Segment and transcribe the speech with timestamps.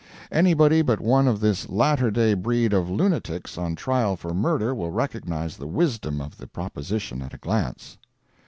[0.31, 4.89] Anybody but one of this latter day breed of "lunatics" on trial for murder will
[4.89, 7.99] recognize the wisdom of the proposition at a glance.